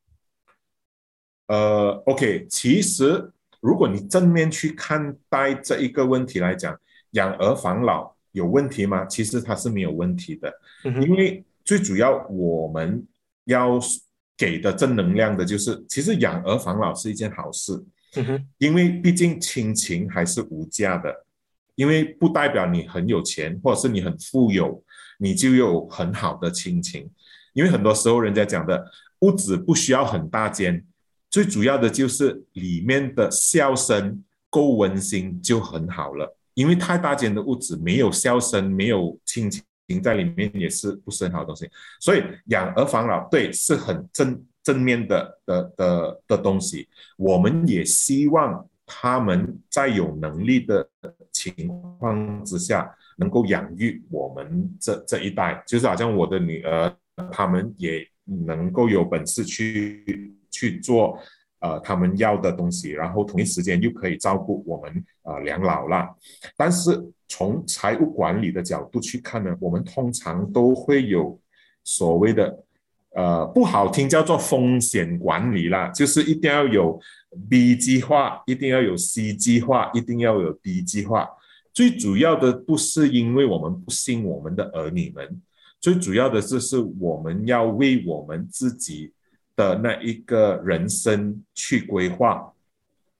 [1.48, 3.30] 呃，OK，其实
[3.60, 6.74] 如果你正面去看待这一个问题来讲，
[7.10, 8.11] 养儿防老。
[8.32, 9.04] 有问题吗？
[9.06, 10.52] 其实它是没有问题的，
[10.84, 13.06] 因为最主要我们
[13.44, 13.78] 要
[14.36, 17.72] 给的正能量的就是，其实养儿防老是一件好事，
[18.58, 21.24] 因为毕竟亲情还是无价的，
[21.74, 24.82] 因为不代表你很有钱或者是你很富有，
[25.18, 27.08] 你就有很好的亲情，
[27.52, 30.84] 因为很多时候人家讲的屋子不需要很大间，
[31.30, 36.36] 最主要的就是里面的笑声够温馨就很好了。
[36.54, 39.62] 因为太大间的屋子没有笑声，没有亲情
[40.02, 41.68] 在里面也是不是很好的东西。
[42.00, 46.88] 所以养儿防老对是很正正面的的的的东西。
[47.16, 50.88] 我们也希望他们在有能力的
[51.32, 56.94] 情况之下，能够养育我们这这一代，就是好像我的女儿，
[57.30, 61.18] 他们也能够有本事去去做。
[61.62, 66.10] 呃，他们要的东西，然后同一时间又可以照顾我们呃两老啦。
[66.56, 71.38] 但是从财务管理的角度去看呢，我们通常都会有
[71.84, 72.64] 所谓的
[73.14, 77.00] 呃不好听叫做风险管理啦，就是一定要有
[77.48, 81.28] B 计划，一定要有 C 计划，一定要有 D 计划。
[81.72, 85.40] 最主要的不是因为我们不信我们的儿女们，
[85.80, 89.12] 最主要的就是我们要为我们自己。
[89.54, 92.52] 的那一个人生去规划，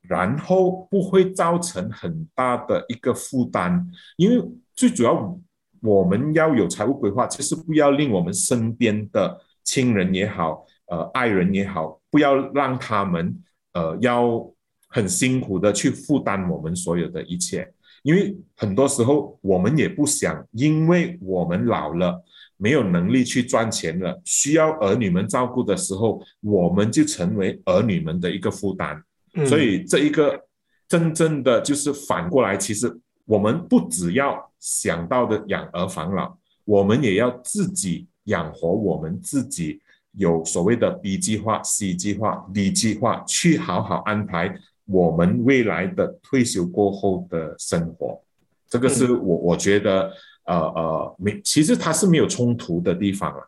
[0.00, 5.38] 然后不会造成很大的一个负担，因为最主要
[5.80, 13.36] 我们要有财务规划，就是不要令我们身边的亲人也好，呃，爱人也好，不要让他们
[13.74, 14.44] 呃要
[14.88, 17.72] 很辛苦的去负担我们所有的一切，
[18.02, 22.24] 因为很多时候我们也不想，因为我们老了。
[22.62, 29.02] 没有能力去赚钱了，需要儿女们照顾的时候，我们就成为儿女们的一个负担。
[29.44, 30.40] 所以这一个
[30.86, 32.86] 真正的就是反过来，其实
[33.24, 39.80] 我们不只要想到的养儿防老，我们也要自己养活我们自己，
[40.12, 44.54] 有所谓的 B 计划、C 计划、D 计划，去好好安排
[44.84, 48.22] 我们未来的退休过后的生活。
[48.68, 50.12] 这个是我我觉得。
[50.44, 53.38] 呃呃，没，其实它是没有冲突的地方啊。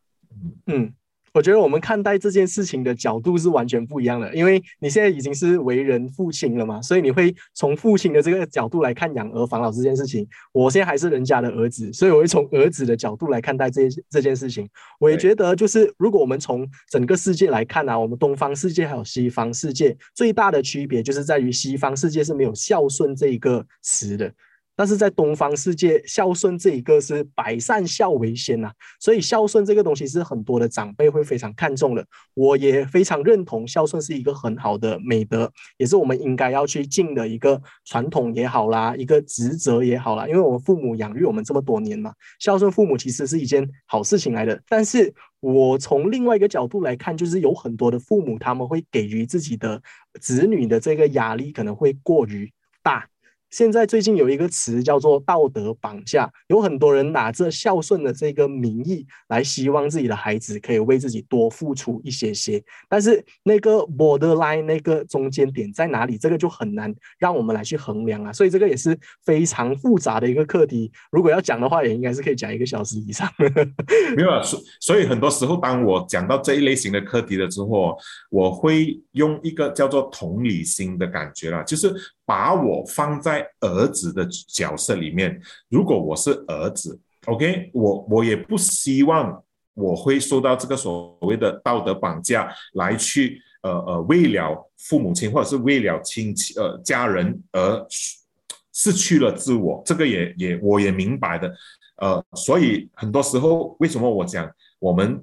[0.66, 0.92] 嗯，
[1.32, 10.26] 我觉得我们看待这件事情的角度是完全不一样的，因为你现在已经是为人父亲了嘛，所以你会从父亲的这个角度来看养儿防老这件事情。
[10.52, 14.68] 我现在还是人家的儿子，所以我会从儿子的角度来看待这这件事情。
[15.00, 24.32] 我也觉得，就是如果我们从整个世界来看啊，我们东方世界还有西方世界最大的区别，就是在于西方世界是没有孝顺这一个词的。
[24.76, 32.04] 但是在东方世界，孝顺这一个是百善孝为先呐，所以孝顺这个东西是很多的长辈会非常看重的。
[32.34, 40.26] 我也非常认同孝顺是一个很好的美德，也是我们应该要去尽的一个传统也好啦，一个职责也好啦。
[40.26, 44.60] 因为我们父母养育我们这么多年嘛，孝顺父母其实是一件好事情来的。
[44.68, 49.80] 但是我从另外一个角度来看，就是有很多的父母他们会给予自己的
[50.20, 52.52] 子女的这个压力可能会过于
[52.82, 53.06] 大。
[53.54, 68.32] 现在最近有一个词叫做道德绑架，有很多人拿着孝顺的这个名义来希望自己的孩子可以为自己多付出一些些，但是那个 borderline 那个中间点在哪里，这个就很难让我们来去衡量啊。
[68.32, 70.90] 所以这个也是非常复杂的一个课题。
[71.12, 73.30] 如果要讲的话，也应该是可以讲一个小时以上。
[74.16, 77.96] 没有，所所以很多时候当我讲到这一类型的课题了之后，
[78.30, 81.94] 我会用一个叫做同理心的感觉啦，就是。
[82.26, 89.44] 把我放在儿子的角色里面，如果我是儿子，OK，我我也不希望
[89.74, 97.86] 我会受到这个所谓的道德绑架，来去呃呃为了父母亲或者是为了亲戚呃家人而
[98.72, 101.54] 失去了自我，这个也也我也明白的，
[101.96, 105.22] 呃，所以很多时候为什么我讲我们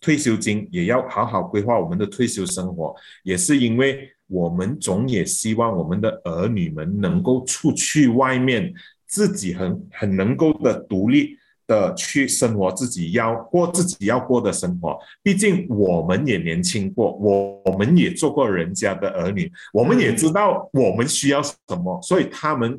[0.00, 4.10] 退休金也要好好规划我们的退休生活，也是因为。
[4.28, 8.72] 我们总也希望我们的儿女们能够出去外面，
[9.06, 14.98] 自己很很能够的独立的去生活，自己要过自己要过的生活。
[15.22, 22.78] 毕竟我们也年轻过，我们也做过人家的儿女，我们也知道我们需要什么，所以他们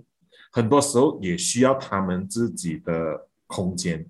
[0.52, 4.06] 很多时候也需要他们自己的空间。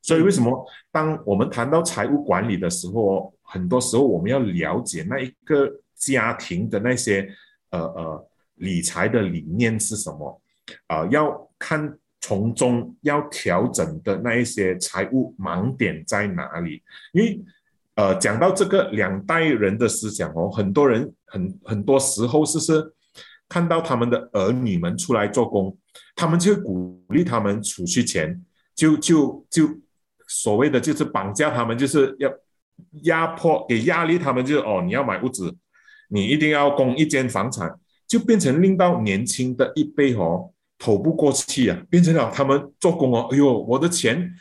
[0.00, 5.70] 所以为什么当我们谈到财务管理的时候，很多时候我们要了解那一个。
[5.98, 7.28] 家庭的那些
[7.70, 10.40] 呃呃理财的理念是什么？
[10.86, 16.82] 啊，要看从中要调整的那一些财务盲点在哪里？
[17.12, 17.40] 因为
[17.94, 22.92] 呃，讲到这个两代人的思想哦，很多人很很多时候是是
[23.48, 25.76] 看到他们的儿女们出来做工，
[26.14, 28.40] 他们就鼓励他们储蓄钱，
[28.74, 29.68] 就就就
[30.26, 32.30] 所谓的就是绑架他们，就是要
[33.04, 35.56] 压迫给压力他们，就是哦，你要买屋子。
[36.08, 44.32] 你一定要供一间房产，就变成令到年轻的一辈哦，透不过气啊，变成了他们做工哦，哎呦，我的钱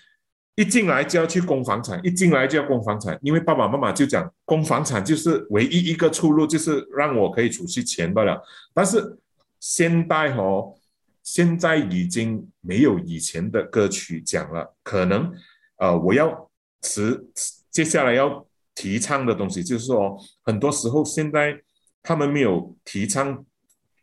[0.56, 8.42] 一进来就要去供房产，一进来就要供房产，因为爸爸妈妈就讲供房产就是唯一一个出路，就是让我可以储蓄钱罢了。
[8.74, 9.20] 但是
[9.60, 10.74] 现代哦，
[11.22, 15.32] 现在已经没有以前的歌曲讲了，可能
[15.78, 16.50] 呃，我要
[16.82, 17.28] 持
[17.70, 18.44] 接下来要
[18.78, 21.60] 提倡的东西，就是说，很多时候现在
[22.04, 23.44] 他们没有提倡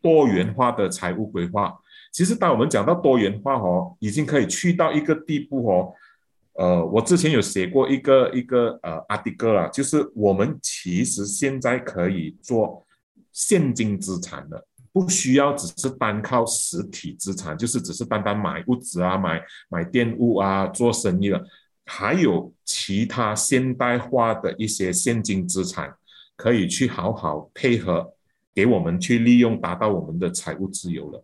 [0.01, 1.73] 多元化的财务规划。
[2.11, 5.93] 其实，当我们讲到多元化哦，已经可以去到一个地步哦。
[6.57, 12.85] 呃，我之前有写过一个一个呃阿迪哥啦，就是我们其实现在可以做
[13.31, 14.67] 现金资产的。
[14.91, 21.43] 不需要只是单靠实体资产，就是只是单单买物资啊、买买电物啊、做生意了，
[21.85, 25.93] 还有其他现代化的一些现金资产，
[26.35, 28.13] 可以去好好配合，
[28.53, 31.23] 给我们去利用，达到我们的财务自由了。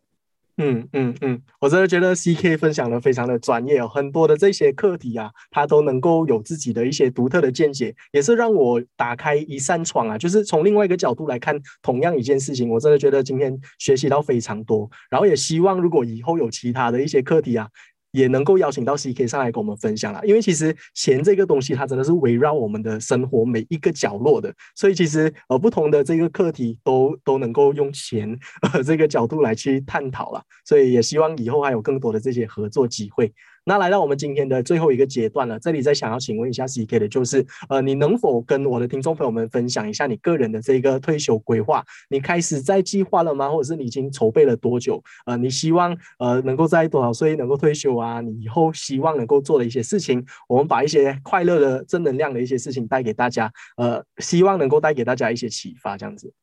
[0.57, 17.68] 嗯嗯嗯，我真的觉得 C K 分享的非常的专业哦，很多的这些课题啊，他都能够有自己的一些独特的见解，也是让我打开一扇窗啊，就是从另外一个角度来看同样一件事情，我真的觉得今天学习到非常多，然后也希望如果以后有其他的一些课题啊。
[18.12, 28.38] 也能够邀请到 CK 上来跟我们分享了，因为其实钱这个东西，它真的是围绕我们的生活每一个角落的，所以其实呃不同的这个课题都都能够用钱
[28.74, 33.34] 呃这个角度来去探讨了，所以也希望以后还有更多的这些合作机会。
[33.64, 41.84] 那来到我们今天的最后一个阶段了，这里再想要请问一下 C K 的就是，呃，你能否跟我的听众朋友们分享一下你个人的这个退休规划？
[42.09, 43.49] 你开始在计划了吗？
[43.49, 45.01] 或者是你已经筹备了多久？
[45.26, 48.20] 呃，你希望呃能够在多少岁能够退休啊？
[48.20, 56.34] 你以后希望能够做的一些事情，我们把一些快乐的正能量的一些事情带给大家，呃，希望能够带给大家一些启发，这样子。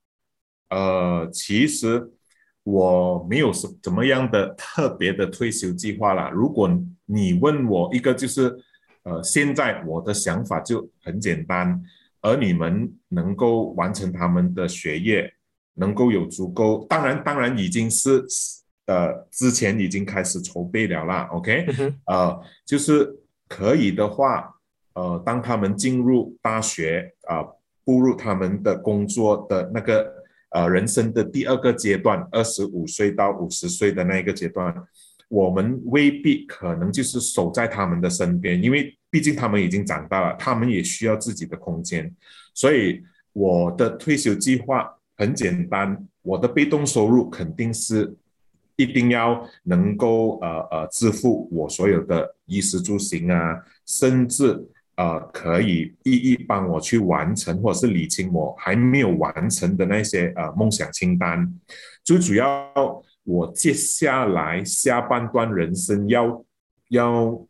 [0.71, 2.12] 呃，其实。
[2.71, 6.29] 我没有什怎么样的特别的退休计划啦。
[6.29, 6.69] 如果
[7.07, 8.55] 你问我一个，就是
[9.05, 11.83] 呃，现在我的想法就很简单，
[12.21, 15.33] 而你们能够完成他们的学业，
[15.77, 18.23] 能够有足够，当然当然已经是
[18.85, 21.27] 呃之前已经开始筹备了啦。
[21.33, 21.64] OK，
[22.05, 23.11] 呃，就是
[23.49, 24.55] 可以的话，
[24.93, 27.43] 呃，当他们进入大学啊，
[27.83, 30.18] 步入他们的工作的那个。
[30.51, 34.74] 呃，人生的第二个阶段，二十五岁到五十岁的那一个阶段，
[35.28, 42.14] 我们未必可能就是守在他们的身边，因为毕竟他们已经长大了，他们也需要自己的空间。
[42.55, 43.03] 所以
[43.34, 48.16] 我的退休计划很简单，我的被动收入肯定是
[48.76, 54.66] 一定要能够呃呃支付我所有的衣食住行啊，甚至。
[54.99, 61.49] 呃，可以一一帮我去完成，或者是理清我还没有完成的那些呃梦想清单。
[62.03, 62.72] 最主要，
[63.22, 66.44] 我接下来下半段人生要
[66.88, 67.46] 要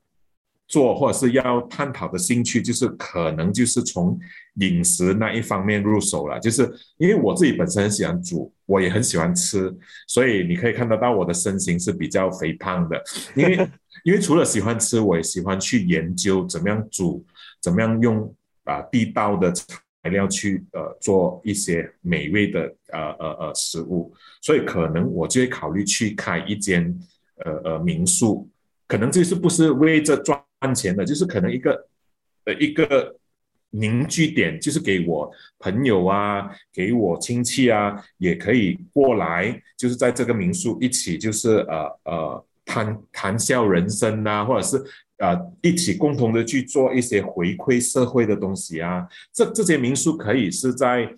[0.66, 4.20] 做或者是要探讨的兴趣，就是可能就是从
[4.56, 6.38] 饮食那一方面入手了。
[6.38, 9.74] 就是因为我自己本身很喜欢煮，我也很喜欢吃，
[10.06, 13.02] 所以你可以看得到我的身形是比较肥胖的。
[13.34, 13.66] 因为
[14.04, 17.24] 因为除了喜欢吃，我也喜欢去研究怎么样煮。
[17.60, 18.34] 怎么样用
[18.64, 22.60] 啊地道的材料去呃做一些美味的
[22.92, 26.96] 呃呃呃食物，所以可能我就会考虑去开一间
[27.44, 28.48] 呃呃民宿，
[28.86, 30.40] 可能就是不是为着赚
[30.74, 31.88] 钱的，就是可能一个
[32.44, 33.16] 呃一个
[33.70, 44.82] 凝聚点，就是给我朋友啊，给我亲戚啊，也可以过来，就是在这个民宿一起就是呃呃谈谈笑人生啊，或者是。
[45.18, 51.08] 呃，一起共同的去做一些回馈社会的东西啊，这这些民宿可以是在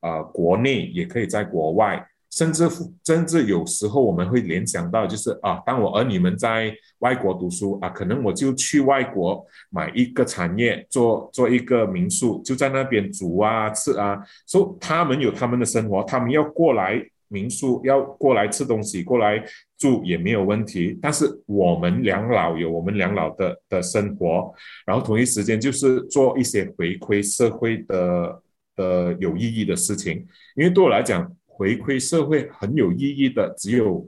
[0.00, 2.66] 呃国内，也可以在国外，甚至
[3.04, 17.04] 甚至有时候我们会联想到，就是啊，当我儿女们在外国读书啊，可能我就去外国买一个产业，做做一个民宿，就在那边煮啊吃啊，所以他们有他们的生活，他们要过来。
[17.32, 19.40] 民宿要过来吃东西，过来
[19.80, 20.96] 住也没有问题。
[21.02, 24.54] 但是我们两老有我们两老的的生活，
[24.86, 28.42] 然后同一时间就是做一些回馈社会的
[28.76, 30.24] 的有意义的事情。
[30.54, 34.06] 因为对我来讲，回馈社会很有意义的，只有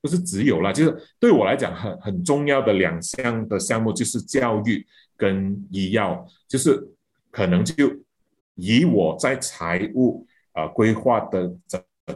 [0.00, 4.84] 不是只有啦，就是对我来讲很很重要的两项的项目就是教育
[5.16, 6.82] 跟医药，就是
[7.30, 7.88] 可能就
[8.56, 11.54] 以我在财务啊规划的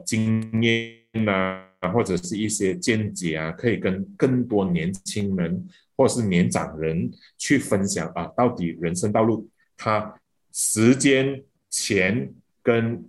[0.05, 5.67] 经验啊，或者是一些见解啊，可以跟更多年轻人
[5.97, 10.15] 或者是年长人去分享啊，到底人生道路，他
[10.53, 12.33] 时间、钱
[12.63, 13.05] 跟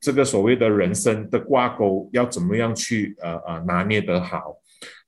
[0.00, 4.56] 这个所谓的人生的挂钩要怎么样去呃呃拿捏得好，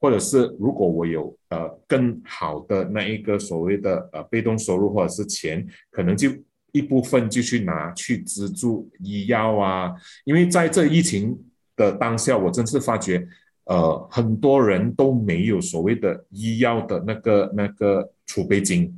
[0.01, 6.31] 或者是如果我有呃更好的那一个所谓的呃被动收入或者是钱，可能就。
[6.71, 9.91] 一部分就去拿去资助医药啊，
[10.25, 11.35] 因为在这疫情
[11.79, 13.27] 的当下，我真是发觉，
[13.65, 18.95] 呃，很多人都没有所谓的医药的那个那个储备金，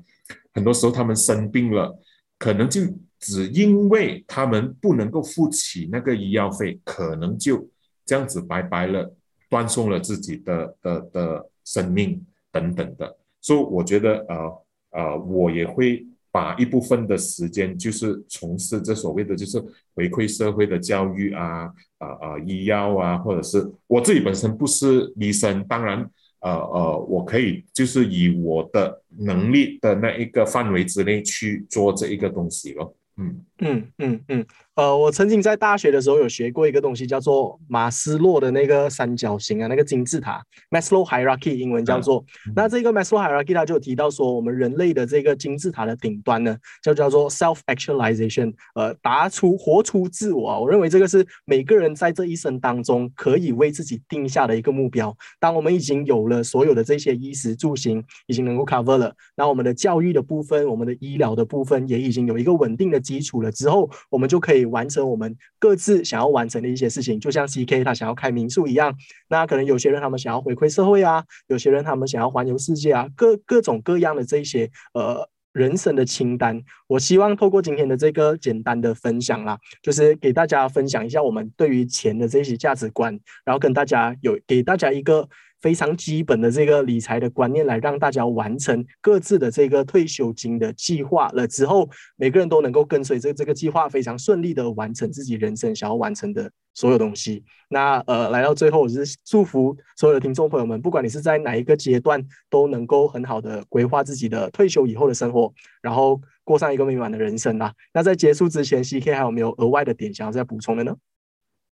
[0.55, 1.97] 很多时候他们生病了，
[2.39, 2.81] 可能就
[3.20, 7.68] 只因为他们不能够付起那个医药费，可能就
[8.07, 9.14] 这样子白白了，
[9.51, 13.16] 断送了自己的的的生命等等的。
[13.43, 19.62] 所以我觉得，呃呃，我也会把一部分的时间，就是从事这所谓的就是
[19.95, 26.11] 回馈社会的教育啊，啊啊，医药啊，或者是我自己本身不是医生，当然。
[26.43, 32.97] 呃呃，我可以就是以我的能力的那一个范围之内去做这一个东西咯。
[33.18, 34.47] 嗯嗯嗯嗯。
[34.77, 42.25] 呃，我曾经在大学的时候有学过一个东西，叫做马斯洛的那个三角形啊，那个金字塔 （Maslow hierarchy），英文叫做。
[42.55, 50.61] 那这个 Maslow hierarchy 它就提到说，我们人类的这个金字塔的顶端呢，就叫做 self actualization，呃，达出活出自我。
[50.62, 55.14] 我认为这个是每个人在这一生当中可以为自己定下的一个目标。
[55.39, 64.70] 当我们已经有了所有的这些衣食住行已经能够 cover 了，那我们的教育的部分、我们的医疗的部分也已经有一个稳定的基础了之后，我们就可以。
[64.71, 68.95] 完成我们各自想要完成的一些事情，就像 C K 他想要开民宿一样。
[69.29, 76.62] 那可能有些人他们想要回馈社会啊，有些人他们想要环游世界啊，各各种各样的这些呃人生的清单。
[76.87, 85.29] 我希望透过今天的这个简单的分享啦，就是给大家分享一下我们对于钱的这些价值观，然后跟大家有给大家一个。
[85.61, 97.45] 非常基本的这个理财的观念，来让大家完成各自的这个退休金的计划了之后，每个人都能够跟随着这个计划，非常顺利的完成自己人生想要完成的所有东西。
[97.69, 105.53] 那呃，来到最后，我是祝福所有的听众朋友们，不管你是在哪一个阶段，都能够很好的规划自己的退休以后的生活，
[105.83, 107.73] 然后过上一个美满的人生啦。
[107.93, 110.97] 那在结束之前，C K 还有没有额外的点想要再补充的呢？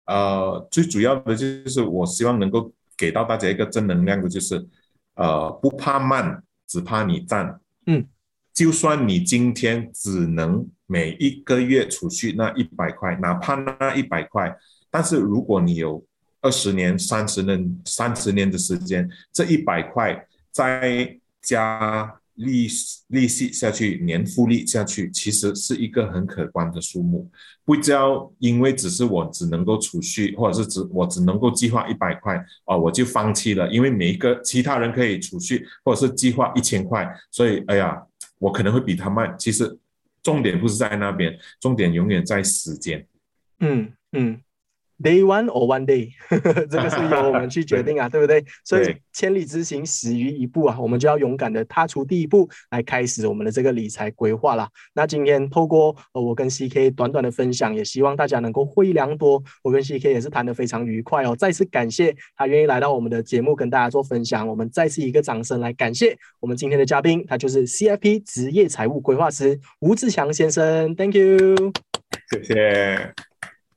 [0.06, 2.72] 呃，最主要的就是我希望能够。
[2.96, 4.66] 给到大家一个正能量的，就是，
[5.14, 7.60] 呃，不怕慢，只怕你站。
[7.86, 8.06] 嗯，
[8.52, 14.56] 就算你今天只能每一个月储蓄那一百块，哪怕那一百块，
[14.90, 16.04] 但是如果你有
[16.40, 22.20] 二十年、三十年、三十年的时间，这一百块再加。
[22.34, 22.66] 利
[23.08, 27.30] 利息下去，年复利下去，其实是一个很可观的数目。
[27.64, 33.72] 不叫因为只是我只能够储蓄，或者是只我只能够计划一百块啊，我就放弃了。
[33.72, 38.02] 因为每一个其他人可以储蓄，或者是计划一千块，所以哎呀，
[38.38, 39.34] 我可能会比他慢。
[39.38, 39.78] 其实
[40.22, 43.06] 重点不是在那边，重点永远在时间。
[43.60, 44.40] 嗯嗯。
[45.02, 46.10] Day one or one day，
[46.70, 48.44] 这个是由我们去决定啊， 对不对？
[48.64, 54.68] 所以千里之行始于一步啊，我们就要勇敢的踏出第一步，来开始我们的这个理财规划啦。
[54.94, 59.42] 那今天透过呃我跟 CK 短短的分享，也希望大家能够获益良多。
[59.62, 64.46] 我跟 CK 也是谈得非常愉快哦，再次感谢他愿意来到我们的节目跟大家做分享。
[64.46, 71.72] 我们再次一个掌声来感谢我们今天的嘉宾，他就是 CFP 职业财务规划师吴志强先生，Thank you，
[72.30, 73.12] 谢谢。